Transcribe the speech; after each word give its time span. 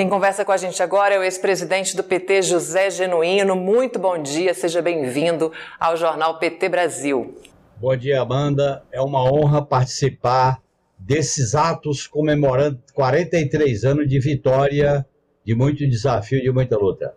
Quem 0.00 0.08
conversa 0.08 0.46
com 0.46 0.52
a 0.52 0.56
gente 0.56 0.82
agora 0.82 1.14
é 1.14 1.18
o 1.18 1.22
ex-presidente 1.22 1.94
do 1.94 2.02
PT, 2.02 2.40
José 2.40 2.88
Genuíno. 2.88 3.54
Muito 3.54 3.98
bom 3.98 4.16
dia, 4.16 4.54
seja 4.54 4.80
bem-vindo 4.80 5.52
ao 5.78 5.94
jornal 5.94 6.38
PT 6.38 6.70
Brasil. 6.70 7.38
Bom 7.76 7.94
dia, 7.94 8.22
Amanda. 8.22 8.82
É 8.90 8.98
uma 9.02 9.22
honra 9.30 9.60
participar 9.60 10.58
desses 10.98 11.54
atos 11.54 12.06
comemorando 12.06 12.80
43 12.94 13.84
anos 13.84 14.08
de 14.08 14.18
vitória, 14.18 15.04
de 15.44 15.54
muito 15.54 15.86
desafio, 15.86 16.40
de 16.40 16.50
muita 16.50 16.78
luta. 16.78 17.14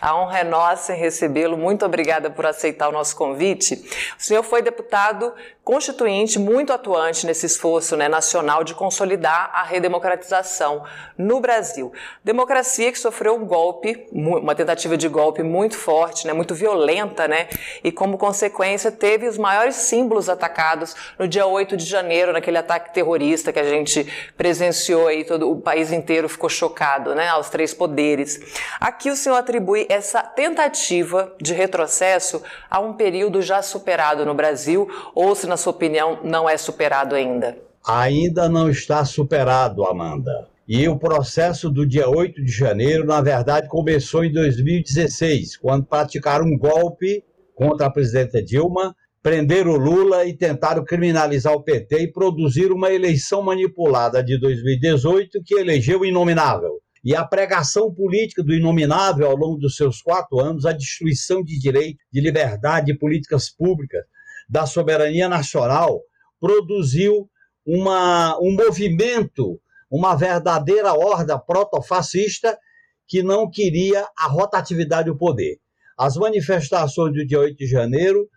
A 0.00 0.16
honra 0.16 0.40
é 0.40 0.44
nossa 0.44 0.94
em 0.94 0.98
recebê-lo. 0.98 1.56
Muito 1.56 1.84
obrigada 1.84 2.30
por 2.30 2.46
aceitar 2.46 2.88
o 2.88 2.92
nosso 2.92 3.16
convite. 3.16 3.74
O 4.18 4.22
senhor 4.22 4.42
foi 4.42 4.62
deputado 4.62 5.32
constituinte 5.68 6.38
muito 6.38 6.72
atuante 6.72 7.26
nesse 7.26 7.44
esforço 7.44 7.94
né, 7.94 8.08
nacional 8.08 8.64
de 8.64 8.72
consolidar 8.72 9.50
a 9.52 9.62
redemocratização 9.64 10.82
no 11.18 11.40
Brasil. 11.40 11.92
Democracia 12.24 12.90
que 12.90 12.98
sofreu 12.98 13.34
um 13.34 13.44
golpe, 13.44 14.08
uma 14.10 14.54
tentativa 14.54 14.96
de 14.96 15.06
golpe 15.08 15.42
muito 15.42 15.76
forte, 15.76 16.26
né, 16.26 16.32
muito 16.32 16.54
violenta, 16.54 17.28
né, 17.28 17.48
e 17.84 17.92
como 17.92 18.16
consequência 18.16 18.90
teve 18.90 19.28
os 19.28 19.36
maiores 19.36 19.74
símbolos 19.76 20.30
atacados 20.30 20.96
no 21.18 21.28
dia 21.28 21.44
8 21.44 21.76
de 21.76 21.84
janeiro, 21.84 22.32
naquele 22.32 22.56
ataque 22.56 22.94
terrorista 22.94 23.52
que 23.52 23.60
a 23.60 23.64
gente 23.64 24.10
presenciou 24.38 25.06
aí, 25.06 25.22
todo 25.22 25.50
o 25.50 25.60
país 25.60 25.92
inteiro 25.92 26.30
ficou 26.30 26.48
chocado, 26.48 27.14
né, 27.14 27.28
aos 27.28 27.50
três 27.50 27.74
poderes. 27.74 28.40
Aqui 28.80 29.10
o 29.10 29.16
senhor 29.16 29.36
atribui 29.36 29.67
essa 29.88 30.22
tentativa 30.22 31.34
de 31.40 31.52
retrocesso 31.52 32.42
a 32.70 32.80
um 32.80 32.92
período 32.92 33.42
já 33.42 33.62
superado 33.62 34.24
no 34.24 34.34
Brasil, 34.34 34.88
ou 35.14 35.34
se 35.34 35.46
na 35.46 35.56
sua 35.56 35.72
opinião, 35.72 36.20
não 36.22 36.48
é 36.48 36.56
superado 36.56 37.14
ainda? 37.14 37.56
Ainda 37.86 38.48
não 38.48 38.68
está 38.70 39.04
superado, 39.04 39.84
Amanda. 39.84 40.48
E 40.66 40.86
o 40.86 40.98
processo 40.98 41.70
do 41.70 41.86
dia 41.86 42.08
8 42.08 42.44
de 42.44 42.52
janeiro, 42.52 43.06
na 43.06 43.22
verdade, 43.22 43.68
começou 43.68 44.22
em 44.22 44.30
2016, 44.30 45.56
quando 45.56 45.86
praticaram 45.86 46.44
um 46.44 46.58
golpe 46.58 47.24
contra 47.54 47.86
a 47.86 47.90
presidenta 47.90 48.42
Dilma, 48.42 48.94
prenderam 49.22 49.72
o 49.72 49.76
Lula 49.76 50.26
e 50.26 50.36
tentaram 50.36 50.84
criminalizar 50.84 51.54
o 51.54 51.62
PT 51.62 52.02
e 52.02 52.12
produzir 52.12 52.70
uma 52.70 52.92
eleição 52.92 53.42
manipulada 53.42 54.22
de 54.22 54.38
2018 54.38 55.42
que 55.42 55.54
elegeu 55.54 56.00
o 56.00 56.06
inominável. 56.06 56.78
E 57.04 57.14
a 57.14 57.24
pregação 57.24 57.92
política 57.92 58.42
do 58.42 58.52
inominável 58.52 59.28
ao 59.28 59.36
longo 59.36 59.58
dos 59.58 59.76
seus 59.76 60.02
quatro 60.02 60.40
anos, 60.40 60.66
a 60.66 60.72
destruição 60.72 61.42
de 61.42 61.58
direito, 61.58 61.98
de 62.12 62.20
liberdade, 62.20 62.86
de 62.86 62.98
políticas 62.98 63.50
públicas, 63.50 64.04
da 64.48 64.66
soberania 64.66 65.28
nacional, 65.28 66.00
produziu 66.40 67.28
uma, 67.64 68.38
um 68.40 68.54
movimento, 68.54 69.60
uma 69.90 70.16
verdadeira 70.16 70.92
horda 70.94 71.38
protofascista 71.38 72.58
que 73.06 73.22
não 73.22 73.50
queria 73.50 74.06
a 74.16 74.26
rotatividade 74.26 75.10
do 75.10 75.16
poder. 75.16 75.58
As 75.96 76.16
manifestações 76.16 77.12
do 77.14 77.26
dia 77.26 77.40
8 77.40 77.56
de 77.56 77.66
janeiro 77.66 78.28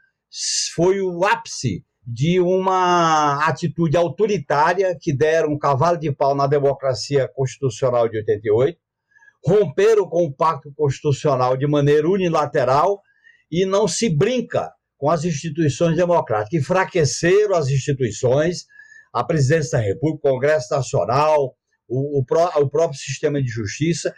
foi 0.74 1.02
o 1.02 1.24
ápice 1.26 1.84
de 2.14 2.42
uma 2.42 3.48
atitude 3.48 3.96
autoritária 3.96 4.98
que 5.00 5.14
deram 5.14 5.54
um 5.54 5.58
cavalo 5.58 5.98
de 5.98 6.12
pau 6.12 6.36
na 6.36 6.46
democracia 6.46 7.26
constitucional 7.34 8.10
de 8.10 8.18
88, 8.18 8.78
romperam 9.46 10.06
com 10.10 10.26
o 10.26 10.34
pacto 10.34 10.74
constitucional 10.76 11.56
de 11.56 11.66
maneira 11.66 12.10
unilateral 12.10 13.02
e 13.50 13.66
não 13.66 13.88
se 13.88 14.10
brinca 14.10 14.74
com 14.98 15.10
as 15.10 15.24
instituições 15.24 15.96
democráticas. 15.96 16.62
Enfraqueceram 16.62 17.56
as 17.56 17.70
instituições, 17.70 18.66
a 19.14 19.24
presidência 19.24 19.78
da 19.78 19.84
República, 19.84 20.28
o 20.28 20.32
Congresso 20.34 20.74
Nacional, 20.74 21.56
o, 21.88 22.20
o, 22.20 22.26
pró, 22.26 22.52
o 22.58 22.70
próprio 22.70 23.00
sistema 23.00 23.42
de 23.42 23.48
justiça, 23.48 24.14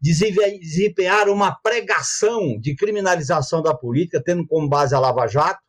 desempenharam 0.00 1.34
uma 1.34 1.54
pregação 1.62 2.58
de 2.58 2.74
criminalização 2.74 3.62
da 3.62 3.74
política, 3.74 4.22
tendo 4.24 4.46
como 4.46 4.66
base 4.66 4.94
a 4.94 4.98
Lava 4.98 5.26
Jato, 5.26 5.63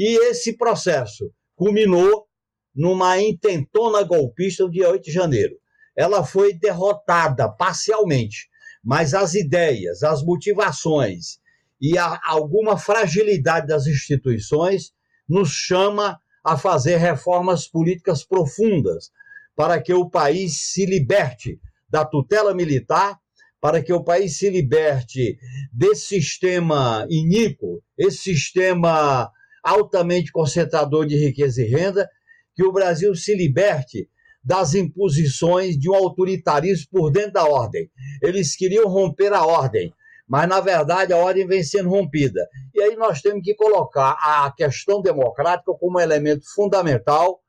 e 0.00 0.16
esse 0.30 0.56
processo 0.56 1.30
culminou 1.54 2.26
numa 2.74 3.20
intentona 3.20 4.02
golpista 4.02 4.64
no 4.64 4.70
dia 4.70 4.88
8 4.88 5.04
de 5.04 5.12
janeiro. 5.12 5.54
Ela 5.94 6.24
foi 6.24 6.54
derrotada 6.54 7.46
parcialmente, 7.50 8.48
mas 8.82 9.12
as 9.12 9.34
ideias, 9.34 10.02
as 10.02 10.22
motivações 10.22 11.38
e 11.78 11.98
alguma 11.98 12.78
fragilidade 12.78 13.66
das 13.66 13.86
instituições 13.86 14.92
nos 15.28 15.50
chama 15.50 16.18
a 16.42 16.56
fazer 16.56 16.96
reformas 16.96 17.68
políticas 17.68 18.24
profundas 18.24 19.10
para 19.54 19.82
que 19.82 19.92
o 19.92 20.08
país 20.08 20.72
se 20.72 20.86
liberte 20.86 21.60
da 21.90 22.06
tutela 22.06 22.54
militar, 22.54 23.18
para 23.60 23.82
que 23.82 23.92
o 23.92 24.02
país 24.02 24.38
se 24.38 24.48
liberte 24.48 25.38
desse 25.70 26.20
sistema 26.20 27.06
iníquo, 27.10 27.82
esse 27.98 28.16
sistema 28.34 29.30
altamente 29.62 30.32
concentrador 30.32 31.06
de 31.06 31.16
riqueza 31.16 31.62
e 31.62 31.66
renda, 31.66 32.08
que 32.54 32.64
o 32.64 32.72
Brasil 32.72 33.14
se 33.14 33.34
liberte 33.34 34.08
das 34.42 34.74
imposições 34.74 35.78
de 35.78 35.90
um 35.90 35.94
autoritarismo 35.94 36.86
por 36.90 37.10
dentro 37.10 37.32
da 37.32 37.44
ordem. 37.44 37.90
Eles 38.22 38.56
queriam 38.56 38.88
romper 38.88 39.32
a 39.32 39.44
ordem, 39.44 39.92
mas 40.26 40.48
na 40.48 40.60
verdade 40.60 41.12
a 41.12 41.16
ordem 41.16 41.46
vem 41.46 41.62
sendo 41.62 41.90
rompida. 41.90 42.48
E 42.74 42.80
aí 42.80 42.96
nós 42.96 43.20
temos 43.20 43.42
que 43.42 43.54
colocar 43.54 44.16
a 44.20 44.52
questão 44.56 45.02
democrática 45.02 45.72
como 45.74 46.00
elemento 46.00 46.44
fundamental 46.54 47.40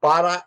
para 0.00 0.44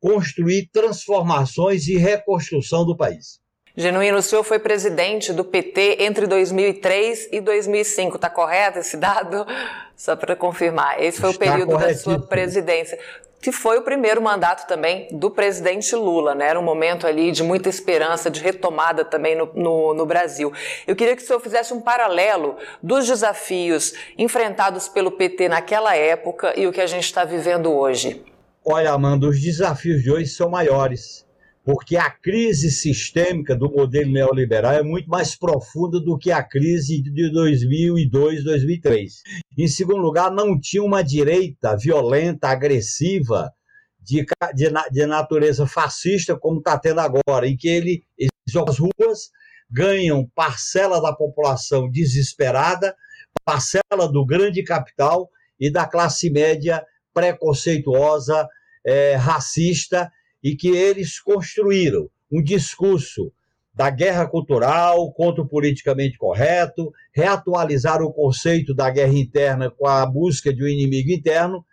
construir 0.00 0.68
transformações 0.72 1.88
e 1.88 1.96
reconstrução 1.96 2.84
do 2.84 2.96
país. 2.96 3.40
Genuíno, 3.76 4.18
o 4.18 4.22
senhor 4.22 4.44
foi 4.44 4.60
presidente 4.60 5.32
do 5.32 5.44
PT 5.44 5.96
entre 6.00 6.28
2003 6.28 7.30
e 7.32 7.40
2005, 7.40 8.14
está 8.14 8.30
correto 8.30 8.78
esse 8.78 8.96
dado? 8.96 9.44
Só 9.96 10.14
para 10.14 10.36
confirmar, 10.36 11.02
esse 11.02 11.20
foi 11.20 11.30
Está 11.30 11.44
o 11.44 11.50
período 11.50 11.76
da 11.76 11.94
sua 11.94 12.20
presidência 12.20 12.98
que 13.44 13.52
foi 13.52 13.76
o 13.76 13.82
primeiro 13.82 14.22
mandato 14.22 14.66
também 14.66 15.06
do 15.12 15.30
presidente 15.30 15.94
Lula, 15.94 16.34
né? 16.34 16.48
Era 16.48 16.58
um 16.58 16.62
momento 16.62 17.06
ali 17.06 17.30
de 17.30 17.42
muita 17.42 17.68
esperança, 17.68 18.30
de 18.30 18.40
retomada 18.40 19.04
também 19.04 19.36
no, 19.36 19.50
no, 19.54 19.92
no, 19.92 20.06
Brasil. 20.06 20.50
Eu 20.86 20.96
queria 20.96 21.14
que 21.14 21.22
o 21.22 21.26
senhor 21.26 21.40
fizesse 21.40 21.74
um 21.74 21.80
paralelo 21.82 22.56
dos 22.82 23.06
desafios 23.06 23.92
enfrentados 24.16 24.88
pelo 24.88 25.12
PT 25.12 25.50
naquela 25.50 25.94
época 25.94 26.58
e 26.58 26.66
o 26.66 26.72
que 26.72 26.80
a 26.80 26.86
gente 26.86 27.04
está 27.04 27.22
vivendo 27.22 27.70
hoje. 27.70 28.24
Olha, 28.64 28.92
Amanda, 28.92 29.26
os 29.26 29.38
desafios 29.38 30.02
de 30.02 30.10
hoje 30.10 30.28
são 30.28 30.48
maiores 30.48 31.23
porque 31.64 31.96
a 31.96 32.10
crise 32.10 32.70
sistêmica 32.70 33.56
do 33.56 33.70
modelo 33.70 34.12
neoliberal 34.12 34.72
é 34.72 34.82
muito 34.82 35.08
mais 35.08 35.34
profunda 35.34 35.98
do 35.98 36.18
que 36.18 36.30
a 36.30 36.42
crise 36.42 37.00
de 37.00 37.32
2002, 37.32 38.44
2003. 38.44 39.22
Em 39.56 39.66
segundo 39.66 40.02
lugar, 40.02 40.30
não 40.30 40.60
tinha 40.60 40.82
uma 40.82 41.02
direita 41.02 41.74
violenta, 41.74 42.48
agressiva, 42.48 43.50
de, 43.98 44.26
de, 44.54 44.70
de 44.92 45.06
natureza 45.06 45.66
fascista, 45.66 46.36
como 46.36 46.58
está 46.58 46.78
tendo 46.78 47.00
agora, 47.00 47.48
em 47.48 47.56
que 47.56 47.68
ele, 47.68 48.04
as 48.68 48.78
ruas, 48.78 49.30
ganham 49.70 50.30
parcela 50.34 51.00
da 51.00 51.14
população 51.14 51.90
desesperada, 51.90 52.94
parcela 53.42 54.06
do 54.12 54.26
grande 54.26 54.62
capital 54.62 55.30
e 55.58 55.70
da 55.70 55.86
classe 55.86 56.28
média 56.28 56.84
preconceituosa, 57.14 58.46
é, 58.84 59.14
racista 59.14 60.12
e 60.44 60.54
que 60.54 60.68
eles 60.68 61.18
construíram 61.18 62.10
um 62.30 62.42
discurso 62.42 63.32
da 63.74 63.88
guerra 63.88 64.28
cultural 64.28 65.10
contra 65.14 65.42
o 65.42 65.48
politicamente 65.48 66.18
correto, 66.18 66.92
reatualizaram 67.12 68.04
o 68.04 68.12
conceito 68.12 68.74
da 68.74 68.90
guerra 68.90 69.14
interna 69.14 69.70
com 69.70 69.88
a 69.88 70.04
busca 70.04 70.54
de 70.54 70.62
um 70.62 70.68
inimigo 70.68 71.10
interno. 71.10 71.64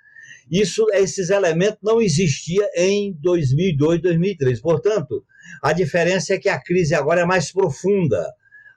Isso, 0.50 0.88
esses 0.94 1.30
elementos 1.30 1.80
não 1.84 2.02
existiam 2.02 2.68
em 2.76 3.14
2002, 3.22 4.02
2003. 4.02 4.62
Portanto, 4.62 5.24
a 5.62 5.74
diferença 5.74 6.34
é 6.34 6.40
que 6.40 6.50
a 6.50 6.60
crise 6.60 6.96
agora 6.96 7.22
é 7.22 7.26
mais 7.26 7.52
profunda. 7.52 8.26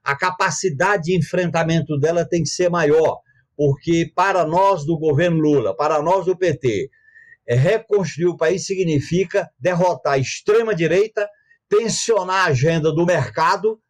A 0.02 0.16
capacidade 0.16 1.04
de 1.04 1.16
enfrentamento 1.16 1.98
dela 1.98 2.26
tem 2.26 2.42
que 2.42 2.48
ser 2.48 2.68
maior, 2.68 3.20
porque 3.56 4.10
para 4.14 4.44
nós 4.44 4.84
do 4.84 4.98
governo 4.98 5.38
Lula, 5.38 5.74
para 5.74 6.02
nós 6.02 6.26
do 6.26 6.36
PT, 6.36 6.90
reconstruir 7.48 8.26
o 8.26 8.36
país 8.36 8.66
significa 8.66 9.50
derrotar 9.58 10.14
a 10.14 10.18
extrema-direita, 10.18 11.28
tensionar 11.68 12.46
a 12.46 12.50
agenda 12.50 12.92
do 12.92 13.04
mercado 13.04 13.80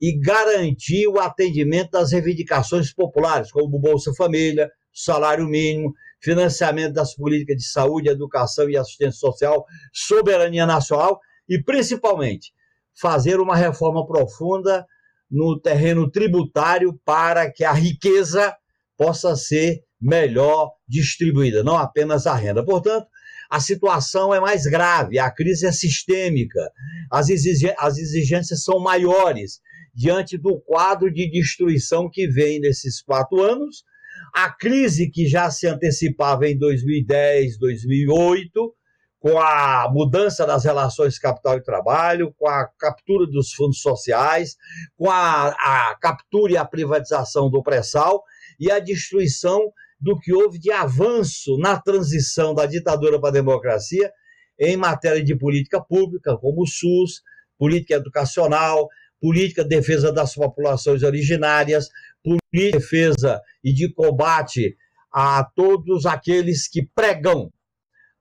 e 0.00 0.18
garantir 0.18 1.06
o 1.08 1.18
atendimento 1.18 1.90
das 1.90 2.12
reivindicações 2.12 2.92
populares, 2.92 3.50
como 3.50 3.78
Bolsa 3.78 4.12
Família, 4.16 4.70
salário 4.92 5.46
mínimo, 5.46 5.92
financiamento 6.22 6.94
das 6.94 7.14
políticas 7.14 7.56
de 7.56 7.68
saúde, 7.68 8.08
educação 8.08 8.68
e 8.68 8.76
assistência 8.76 9.18
social, 9.18 9.64
soberania 9.92 10.66
nacional 10.66 11.18
e, 11.48 11.62
principalmente, 11.62 12.52
fazer 13.00 13.40
uma 13.40 13.56
reforma 13.56 14.06
profunda 14.06 14.86
no 15.30 15.60
terreno 15.60 16.10
tributário 16.10 16.98
para 17.04 17.50
que 17.50 17.64
a 17.64 17.72
riqueza 17.72 18.54
possa 18.96 19.36
ser 19.36 19.82
melhor 20.00 20.72
distribuída, 20.88 21.62
não 21.62 21.76
apenas 21.76 22.26
a 22.26 22.34
renda. 22.34 22.64
Portanto, 22.64 23.06
a 23.50 23.60
situação 23.60 24.32
é 24.32 24.40
mais 24.40 24.62
grave, 24.62 25.18
a 25.18 25.30
crise 25.30 25.66
é 25.66 25.72
sistêmica, 25.72 26.70
as, 27.10 27.28
exigências 27.28 28.62
são 28.62 28.78
maiores 28.78 29.60
diante 29.92 30.38
do 30.38 30.60
quadro 30.60 31.12
de 31.12 31.28
destruição 31.28 32.08
que 32.08 32.28
vem 32.28 32.60
nesses 32.60 33.02
quatro 33.02 33.42
anos, 33.42 33.84
a 34.32 34.50
crise 34.50 35.10
que 35.10 35.26
já 35.26 35.50
se 35.50 35.66
antecipava 35.66 36.46
em 36.46 36.56
2010, 36.56 37.58
2008, 37.58 38.74
com 39.18 39.38
a 39.38 39.88
mudança 39.92 40.46
das 40.46 40.64
relações 40.64 41.18
capital 41.18 41.58
e 41.58 41.62
trabalho, 41.62 42.32
com 42.38 42.48
a 42.48 42.66
captura 42.78 43.26
dos 43.26 43.52
fundos 43.52 43.82
sociais, 43.82 44.56
com 44.96 45.10
a, 45.10 45.48
a 45.48 45.96
captura 46.00 46.52
e 46.52 46.56
a 46.56 46.64
privatização 46.64 47.50
do 47.50 47.62
pré-sal 47.62 48.22
e 48.58 48.70
a 48.70 48.78
destruição 48.78 49.72
do 50.00 50.18
que 50.18 50.32
houve 50.32 50.58
de 50.58 50.72
avanço 50.72 51.58
na 51.58 51.78
transição 51.78 52.54
da 52.54 52.66
ditadura 52.66 53.20
para 53.20 53.30
a 53.30 53.32
democracia 53.32 54.10
em 54.58 54.76
matéria 54.76 55.22
de 55.22 55.36
política 55.36 55.80
pública, 55.80 56.36
como 56.36 56.62
o 56.62 56.66
SUS, 56.66 57.22
política 57.58 57.94
educacional, 57.94 58.88
política 59.20 59.62
de 59.62 59.68
defesa 59.68 60.12
das 60.12 60.34
populações 60.34 61.02
originárias, 61.02 61.88
política 62.22 62.40
de 62.52 62.70
defesa 62.72 63.40
e 63.62 63.72
de 63.72 63.92
combate 63.92 64.76
a 65.12 65.44
todos 65.44 66.06
aqueles 66.06 66.68
que 66.68 66.88
pregam 66.94 67.52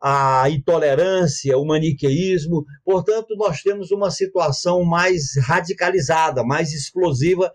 a 0.01 0.49
intolerância, 0.49 1.57
o 1.57 1.65
maniqueísmo. 1.65 2.65
Portanto, 2.83 3.35
nós 3.35 3.61
temos 3.61 3.91
uma 3.91 4.09
situação 4.09 4.83
mais 4.83 5.35
radicalizada, 5.41 6.43
mais 6.43 6.73
explosiva, 6.73 7.51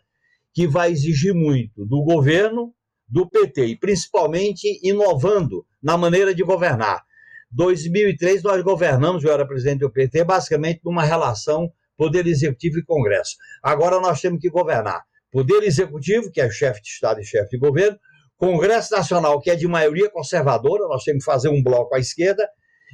que 0.53 0.69
vai 0.69 0.93
exigir 0.93 1.35
muito 1.35 1.85
do 1.85 2.03
governo, 2.03 2.73
do 3.06 3.29
PT, 3.29 3.67
e 3.67 3.77
principalmente 3.77 4.81
inovando 4.83 5.67
na 5.83 5.97
maneira 5.97 6.35
de 6.35 6.43
governar. 6.43 7.03
2003 7.51 8.43
nós 8.43 8.62
governamos, 8.62 9.23
eu 9.23 9.33
era 9.33 9.47
presidente 9.47 9.81
do 9.81 9.91
PT, 9.91 10.25
basicamente 10.25 10.81
numa 10.85 11.05
relação 11.05 11.71
Poder 11.97 12.27
Executivo 12.27 12.79
e 12.79 12.85
Congresso. 12.85 13.37
Agora 13.62 14.01
nós 14.01 14.21
temos 14.21 14.41
que 14.41 14.51
governar. 14.51 15.05
Poder 15.31 15.62
Executivo, 15.62 16.31
que 16.31 16.41
é 16.41 16.51
chefe 16.51 16.83
de 16.83 16.89
Estado 16.89 17.21
e 17.21 17.25
chefe 17.25 17.51
de 17.51 17.59
governo, 17.59 17.99
Congresso 18.37 18.95
Nacional, 18.95 19.41
que 19.41 19.51
é 19.51 19.56
de 19.56 19.67
maioria 19.69 20.11
conservadora, 20.11 20.89
nós 20.89 21.05
temos 21.05 21.25
que 21.25 21.31
fazer 21.31 21.49
um 21.49 21.62
bloco 21.62 21.95
à 21.95 21.99
esquerda, 22.01 22.49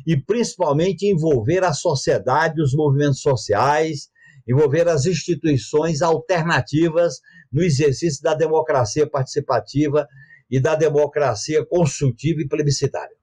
e 0.07 0.17
principalmente 0.17 1.07
envolver 1.07 1.65
a 1.65 1.73
sociedade, 1.73 2.61
os 2.61 2.75
movimentos 2.75 3.21
sociais, 3.21 4.09
envolver 4.47 4.89
as 4.89 5.07
instituições 5.07 6.03
alternativas 6.03 7.21
no 7.53 7.63
exercício 7.63 8.23
da 8.23 8.35
democracia 8.35 9.09
participativa 9.09 10.07
e 10.51 10.61
da 10.61 10.75
democracia 10.75 11.65
consultiva 11.65 12.41
e 12.41 12.49
plebiscitária. 12.49 13.17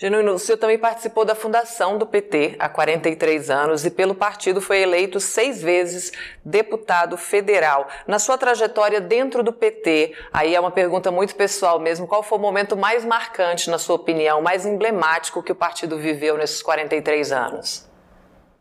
Genuíno, 0.00 0.32
o 0.32 0.38
senhor 0.38 0.56
também 0.56 0.78
participou 0.78 1.26
da 1.26 1.34
fundação 1.34 1.98
do 1.98 2.06
PT 2.06 2.56
há 2.58 2.70
43 2.70 3.50
anos 3.50 3.84
e 3.84 3.90
pelo 3.90 4.14
partido 4.14 4.58
foi 4.58 4.80
eleito 4.80 5.20
seis 5.20 5.60
vezes 5.60 6.10
deputado 6.42 7.18
federal. 7.18 7.86
Na 8.06 8.18
sua 8.18 8.38
trajetória 8.38 8.98
dentro 8.98 9.42
do 9.42 9.52
PT, 9.52 10.14
aí 10.32 10.54
é 10.54 10.60
uma 10.60 10.70
pergunta 10.70 11.10
muito 11.10 11.34
pessoal 11.34 11.78
mesmo, 11.78 12.06
qual 12.06 12.22
foi 12.22 12.38
o 12.38 12.40
momento 12.40 12.78
mais 12.78 13.04
marcante, 13.04 13.68
na 13.68 13.76
sua 13.76 13.96
opinião, 13.96 14.40
mais 14.40 14.64
emblemático 14.64 15.42
que 15.42 15.52
o 15.52 15.54
partido 15.56 15.98
viveu 15.98 16.38
nesses 16.38 16.62
43 16.62 17.30
anos? 17.30 17.86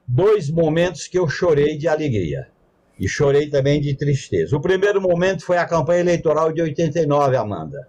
Dois 0.06 0.50
momentos 0.50 1.07
que 1.07 1.17
eu 1.17 1.29
chorei 1.29 1.77
de 1.77 1.88
alegria 1.88 2.51
e 2.99 3.07
chorei 3.07 3.49
também 3.49 3.79
de 3.79 3.95
tristeza. 3.95 4.55
O 4.55 4.61
primeiro 4.61 5.01
momento 5.01 5.45
foi 5.45 5.57
a 5.57 5.65
campanha 5.65 6.01
eleitoral 6.01 6.51
de 6.51 6.61
89, 6.61 7.35
Amanda 7.37 7.87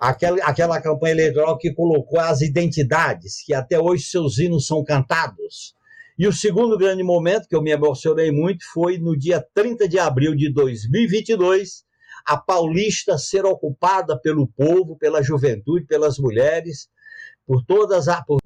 aquela, 0.00 0.42
aquela 0.44 0.80
campanha 0.80 1.12
eleitoral 1.12 1.58
que 1.58 1.72
colocou 1.74 2.18
as 2.18 2.40
identidades, 2.40 3.44
que 3.44 3.52
até 3.52 3.78
hoje 3.78 4.04
seus 4.04 4.38
hinos 4.38 4.66
são 4.66 4.82
cantados. 4.82 5.74
E 6.18 6.26
o 6.26 6.32
segundo 6.32 6.78
grande 6.78 7.02
momento, 7.02 7.46
que 7.46 7.54
eu 7.54 7.62
me 7.62 7.70
emocionei 7.70 8.30
muito, 8.30 8.64
foi 8.72 8.98
no 8.98 9.16
dia 9.16 9.44
30 9.54 9.86
de 9.86 9.98
abril 9.98 10.34
de 10.34 10.50
2022, 10.52 11.84
a 12.26 12.36
Paulista 12.36 13.18
ser 13.18 13.44
ocupada 13.44 14.18
pelo 14.18 14.48
povo, 14.48 14.96
pela 14.96 15.22
juventude, 15.22 15.86
pelas 15.86 16.18
mulheres, 16.18 16.88
por 17.46 17.64
todas 17.64 18.08
a 18.08 18.22
por 18.22 18.38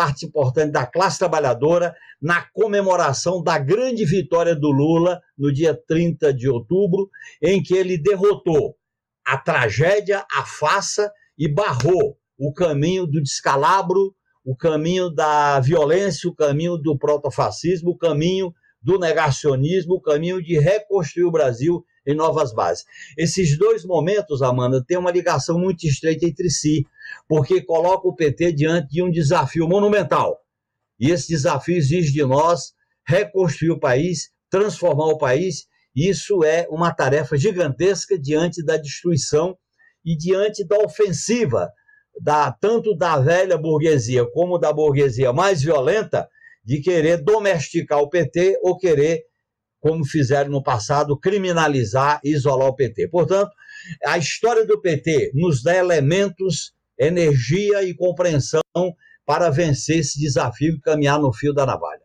parte 0.00 0.24
importante 0.24 0.72
da 0.72 0.86
classe 0.86 1.18
trabalhadora, 1.18 1.94
na 2.22 2.40
comemoração 2.54 3.42
da 3.42 3.58
grande 3.58 4.02
vitória 4.06 4.56
do 4.56 4.70
Lula 4.70 5.20
no 5.36 5.52
dia 5.52 5.78
30 5.86 6.32
de 6.32 6.48
outubro, 6.48 7.10
em 7.42 7.62
que 7.62 7.74
ele 7.74 7.98
derrotou 7.98 8.76
a 9.26 9.36
tragédia, 9.36 10.24
a 10.32 10.46
faça 10.46 11.12
e 11.36 11.46
barrou 11.46 12.16
o 12.38 12.50
caminho 12.54 13.06
do 13.06 13.22
descalabro, 13.22 14.14
o 14.42 14.56
caminho 14.56 15.10
da 15.10 15.60
violência, 15.60 16.30
o 16.30 16.34
caminho 16.34 16.78
do 16.78 16.96
protofascismo, 16.96 17.90
o 17.90 17.98
caminho 17.98 18.54
do 18.80 18.98
negacionismo, 18.98 19.96
o 19.96 20.00
caminho 20.00 20.42
de 20.42 20.58
reconstruir 20.58 21.24
o 21.24 21.30
Brasil 21.30 21.84
em 22.06 22.14
novas 22.14 22.54
bases. 22.54 22.86
Esses 23.18 23.58
dois 23.58 23.84
momentos, 23.84 24.40
Amanda, 24.40 24.82
têm 24.82 24.96
uma 24.96 25.10
ligação 25.10 25.58
muito 25.58 25.86
estreita 25.86 26.24
entre 26.24 26.48
si, 26.48 26.86
porque 27.28 27.62
coloca 27.62 28.08
o 28.08 28.14
PT 28.14 28.52
diante 28.52 28.88
de 28.88 29.02
um 29.02 29.10
desafio 29.10 29.68
monumental. 29.68 30.38
E 30.98 31.10
esse 31.10 31.28
desafio 31.28 31.76
exige 31.76 32.12
de 32.12 32.24
nós 32.24 32.72
reconstruir 33.06 33.70
o 33.70 33.80
país, 33.80 34.30
transformar 34.50 35.06
o 35.06 35.18
país 35.18 35.70
isso 35.94 36.44
é 36.44 36.66
uma 36.70 36.94
tarefa 36.94 37.36
gigantesca 37.36 38.18
diante 38.18 38.64
da 38.64 38.76
destruição 38.76 39.56
e 40.04 40.16
diante 40.16 40.64
da 40.64 40.78
ofensiva 40.78 41.70
da 42.20 42.52
tanto 42.52 42.96
da 42.96 43.18
velha 43.18 43.56
burguesia 43.56 44.24
como 44.32 44.58
da 44.58 44.72
burguesia 44.72 45.32
mais 45.32 45.62
violenta 45.62 46.28
de 46.64 46.80
querer 46.80 47.22
domesticar 47.22 47.98
o 48.00 48.08
PT 48.08 48.58
ou 48.62 48.76
querer, 48.76 49.22
como 49.80 50.04
fizeram 50.04 50.50
no 50.50 50.62
passado, 50.62 51.18
criminalizar 51.18 52.20
e 52.22 52.30
isolar 52.30 52.68
o 52.68 52.76
PT. 52.76 53.08
Portanto, 53.08 53.50
a 54.04 54.18
história 54.18 54.66
do 54.66 54.80
PT 54.80 55.32
nos 55.34 55.62
dá 55.62 55.74
elementos, 55.76 56.72
energia 57.00 57.82
e 57.82 57.94
compreensão 57.94 58.60
para 59.24 59.48
vencer 59.48 60.00
esse 60.00 60.20
desafio 60.20 60.74
e 60.74 60.80
caminhar 60.80 61.18
no 61.18 61.32
fio 61.32 61.54
da 61.54 61.64
navalha. 61.64 61.99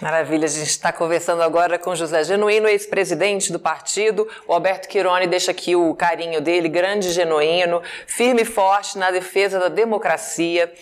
Maravilha, 0.00 0.44
a 0.44 0.48
gente 0.48 0.68
está 0.68 0.92
conversando 0.92 1.42
agora 1.42 1.76
com 1.76 1.92
José 1.92 2.22
Genuíno, 2.22 2.68
ex-presidente 2.68 3.50
do 3.50 3.58
partido. 3.58 4.28
O 4.46 4.52
Alberto 4.52 4.86
Quirone 4.86 5.26
deixa 5.26 5.50
aqui 5.50 5.74
o 5.74 5.92
carinho 5.92 6.40
dele, 6.40 6.68
grande 6.68 7.10
genuíno, 7.10 7.82
firme 8.06 8.42
e 8.42 8.44
forte 8.44 8.96
na 8.96 9.10
defesa 9.10 9.58
da 9.58 9.68
democracia. 9.68 10.72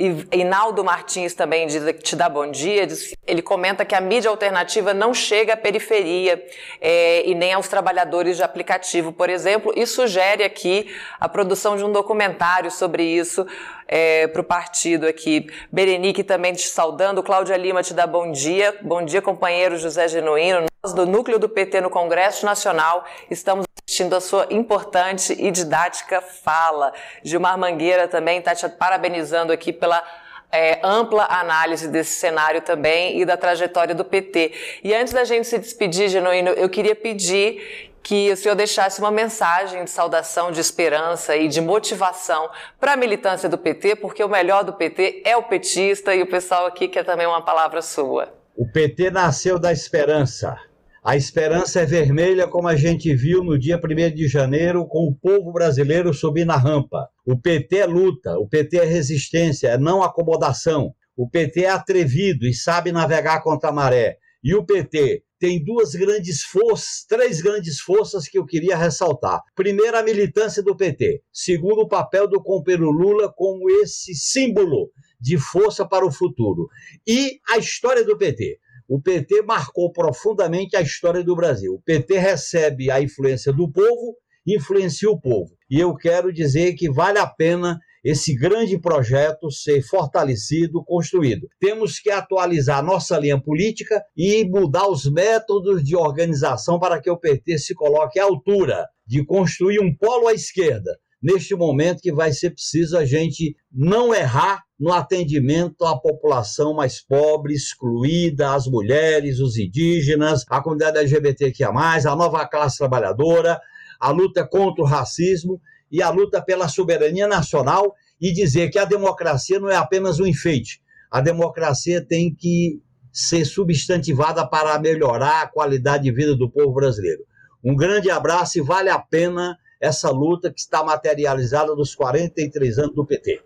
E 0.00 0.26
Inaldo 0.32 0.82
Martins 0.82 1.34
também 1.34 1.66
diz, 1.66 1.82
te 2.02 2.16
dá 2.16 2.30
bom 2.30 2.50
dia. 2.50 2.86
Diz, 2.86 3.14
ele 3.26 3.42
comenta 3.42 3.84
que 3.84 3.94
a 3.94 4.00
mídia 4.00 4.30
alternativa 4.30 4.94
não 4.94 5.12
chega 5.12 5.52
à 5.52 5.56
periferia 5.56 6.42
é, 6.80 7.28
e 7.28 7.34
nem 7.34 7.52
aos 7.52 7.68
trabalhadores 7.68 8.38
de 8.38 8.42
aplicativo, 8.42 9.12
por 9.12 9.28
exemplo, 9.28 9.70
e 9.76 9.86
sugere 9.86 10.44
aqui 10.44 10.90
a 11.20 11.28
produção 11.28 11.76
de 11.76 11.84
um 11.84 11.92
documentário 11.92 12.70
sobre 12.70 13.02
isso 13.02 13.46
é, 13.92 14.26
para 14.26 14.40
o 14.40 14.44
partido 14.44 15.06
aqui. 15.06 15.46
Berenique 15.70 16.24
também 16.24 16.54
te 16.54 16.66
saudando, 16.66 17.22
Cláudia 17.22 17.58
Lima 17.58 17.82
te 17.82 17.92
dá 17.92 18.06
bom 18.06 18.32
dia. 18.32 18.74
Bom 18.80 19.04
dia, 19.04 19.20
companheiro 19.20 19.76
José 19.76 20.08
Genuíno. 20.08 20.64
Nós 20.82 20.94
do 20.94 21.04
Núcleo 21.04 21.38
do 21.38 21.46
PT 21.46 21.82
no 21.82 21.90
Congresso 21.90 22.46
Nacional 22.46 23.04
estamos 23.30 23.66
assistindo 23.86 24.16
a 24.16 24.20
sua 24.22 24.46
importante 24.48 25.34
e 25.38 25.50
didática 25.50 26.22
fala. 26.22 26.94
Gilmar 27.22 27.58
Mangueira 27.58 28.08
também 28.08 28.38
está 28.38 28.54
te 28.54 28.66
parabenizando 28.66 29.52
aqui 29.52 29.74
pela 29.74 30.02
é, 30.50 30.80
ampla 30.82 31.26
análise 31.28 31.86
desse 31.86 32.14
cenário 32.14 32.62
também 32.62 33.20
e 33.20 33.26
da 33.26 33.36
trajetória 33.36 33.94
do 33.94 34.06
PT. 34.06 34.80
E 34.82 34.94
antes 34.94 35.12
da 35.12 35.24
gente 35.24 35.46
se 35.46 35.58
despedir, 35.58 36.08
Genuíno, 36.08 36.48
eu 36.50 36.70
queria 36.70 36.96
pedir 36.96 37.91
que 38.02 38.32
o 38.32 38.36
senhor 38.36 38.54
deixasse 38.54 39.00
uma 39.00 39.10
mensagem 39.10 39.84
de 39.84 39.90
saudação, 39.90 40.50
de 40.50 40.60
esperança 40.60 41.36
e 41.36 41.46
de 41.48 41.60
motivação 41.60 42.50
para 42.80 42.94
a 42.94 42.96
militância 42.96 43.48
do 43.48 43.56
PT, 43.56 43.96
porque 43.96 44.22
o 44.24 44.28
melhor 44.28 44.64
do 44.64 44.72
PT 44.72 45.22
é 45.24 45.36
o 45.36 45.42
petista 45.44 46.14
e 46.14 46.22
o 46.22 46.26
pessoal 46.26 46.66
aqui 46.66 46.88
quer 46.88 47.04
também 47.04 47.26
uma 47.26 47.44
palavra 47.44 47.80
sua. 47.80 48.28
O 48.56 48.66
PT 48.70 49.10
nasceu 49.10 49.58
da 49.58 49.72
esperança. 49.72 50.56
A 51.04 51.16
esperança 51.16 51.80
é 51.80 51.86
vermelha, 51.86 52.46
como 52.46 52.68
a 52.68 52.76
gente 52.76 53.12
viu 53.14 53.42
no 53.42 53.58
dia 53.58 53.76
1 53.76 54.14
de 54.14 54.28
janeiro, 54.28 54.86
com 54.86 55.08
o 55.08 55.14
povo 55.14 55.52
brasileiro 55.52 56.14
subir 56.14 56.44
na 56.44 56.56
rampa. 56.56 57.08
O 57.26 57.36
PT 57.36 57.78
é 57.78 57.86
luta, 57.86 58.38
o 58.38 58.48
PT 58.48 58.78
é 58.78 58.84
resistência, 58.84 59.68
é 59.68 59.78
não 59.78 60.02
acomodação. 60.02 60.94
O 61.16 61.28
PT 61.28 61.64
é 61.64 61.70
atrevido 61.70 62.46
e 62.46 62.54
sabe 62.54 62.92
navegar 62.92 63.42
contra 63.42 63.70
a 63.70 63.72
maré. 63.72 64.16
E 64.44 64.54
o 64.54 64.64
PT 64.64 65.22
tem 65.42 65.60
duas 65.60 65.96
grandes 65.96 66.44
forças, 66.44 67.04
três 67.04 67.40
grandes 67.40 67.80
forças 67.80 68.28
que 68.28 68.38
eu 68.38 68.46
queria 68.46 68.76
ressaltar. 68.76 69.40
Primeiro, 69.56 69.96
a 69.96 70.02
militância 70.04 70.62
do 70.62 70.76
PT. 70.76 71.20
Segundo, 71.32 71.80
o 71.80 71.88
papel 71.88 72.28
do 72.28 72.40
companheiro 72.40 72.92
Lula 72.92 73.28
como 73.34 73.68
esse 73.68 74.14
símbolo 74.14 74.92
de 75.20 75.36
força 75.36 75.84
para 75.84 76.06
o 76.06 76.12
futuro. 76.12 76.68
E 77.04 77.40
a 77.50 77.58
história 77.58 78.04
do 78.04 78.16
PT. 78.16 78.60
O 78.88 79.02
PT 79.02 79.42
marcou 79.42 79.90
profundamente 79.90 80.76
a 80.76 80.80
história 80.80 81.24
do 81.24 81.34
Brasil. 81.34 81.74
O 81.74 81.82
PT 81.82 82.18
recebe 82.18 82.88
a 82.88 83.02
influência 83.02 83.52
do 83.52 83.68
povo, 83.68 84.16
influencia 84.46 85.10
o 85.10 85.20
povo. 85.20 85.50
E 85.68 85.80
eu 85.80 85.92
quero 85.96 86.32
dizer 86.32 86.74
que 86.74 86.88
vale 86.88 87.18
a 87.18 87.26
pena 87.26 87.80
esse 88.02 88.34
grande 88.34 88.78
projeto 88.78 89.50
ser 89.50 89.82
fortalecido, 89.82 90.84
construído. 90.84 91.48
Temos 91.60 92.00
que 92.00 92.10
atualizar 92.10 92.84
nossa 92.84 93.18
linha 93.18 93.40
política 93.40 94.02
e 94.16 94.44
mudar 94.44 94.88
os 94.88 95.10
métodos 95.10 95.84
de 95.84 95.94
organização 95.94 96.78
para 96.78 97.00
que 97.00 97.10
o 97.10 97.18
PT 97.18 97.58
se 97.58 97.74
coloque 97.74 98.18
à 98.18 98.24
altura 98.24 98.86
de 99.06 99.24
construir 99.24 99.78
um 99.78 99.94
polo 99.94 100.26
à 100.26 100.32
esquerda, 100.32 100.98
neste 101.22 101.54
momento 101.54 102.00
que 102.02 102.12
vai 102.12 102.32
ser 102.32 102.50
preciso 102.50 102.96
a 102.96 103.04
gente 103.04 103.54
não 103.70 104.12
errar 104.12 104.62
no 104.78 104.92
atendimento 104.92 105.84
à 105.84 105.96
população 105.96 106.74
mais 106.74 107.00
pobre, 107.00 107.54
excluída, 107.54 108.52
as 108.52 108.66
mulheres, 108.66 109.38
os 109.38 109.56
indígenas, 109.56 110.44
a 110.48 110.60
comunidade 110.60 110.98
LGBTQIA, 110.98 111.68
a 111.68 112.16
nova 112.16 112.44
classe 112.48 112.78
trabalhadora, 112.78 113.60
a 114.00 114.10
luta 114.10 114.44
contra 114.44 114.82
o 114.82 114.86
racismo 114.86 115.60
e 115.92 116.02
a 116.02 116.08
luta 116.08 116.40
pela 116.40 116.66
soberania 116.68 117.28
nacional 117.28 117.94
e 118.18 118.32
dizer 118.32 118.70
que 118.70 118.78
a 118.78 118.86
democracia 118.86 119.60
não 119.60 119.68
é 119.68 119.76
apenas 119.76 120.18
um 120.18 120.26
enfeite. 120.26 120.80
A 121.10 121.20
democracia 121.20 122.02
tem 122.02 122.34
que 122.34 122.80
ser 123.12 123.44
substantivada 123.44 124.46
para 124.48 124.78
melhorar 124.78 125.42
a 125.42 125.46
qualidade 125.46 126.04
de 126.04 126.12
vida 126.12 126.34
do 126.34 126.50
povo 126.50 126.72
brasileiro. 126.72 127.22
Um 127.62 127.76
grande 127.76 128.10
abraço 128.10 128.58
e 128.58 128.62
vale 128.62 128.88
a 128.88 128.98
pena 128.98 129.58
essa 129.78 130.10
luta 130.10 130.50
que 130.50 130.60
está 130.60 130.82
materializada 130.82 131.74
nos 131.74 131.94
43 131.94 132.78
anos 132.78 132.94
do 132.94 133.04
PT. 133.04 133.42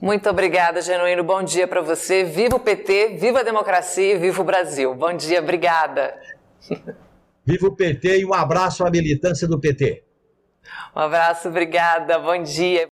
Muito 0.00 0.28
obrigada, 0.28 0.80
Genuíno. 0.80 1.24
Bom 1.24 1.42
dia 1.42 1.66
para 1.66 1.80
você. 1.80 2.22
Viva 2.22 2.56
o 2.56 2.60
PT, 2.60 3.16
viva 3.18 3.40
a 3.40 3.42
democracia 3.42 4.14
e 4.14 4.18
viva 4.18 4.40
o 4.40 4.44
Brasil. 4.44 4.94
Bom 4.94 5.16
dia, 5.16 5.40
obrigada. 5.40 6.14
Viva 7.44 7.66
o 7.66 7.74
PT 7.74 8.20
e 8.20 8.24
um 8.24 8.32
abraço 8.32 8.86
à 8.86 8.90
militância 8.90 9.48
do 9.48 9.58
PT. 9.58 10.03
Um 10.94 11.00
abraço, 11.00 11.48
obrigada. 11.48 12.18
Bom 12.18 12.42
dia. 12.42 12.93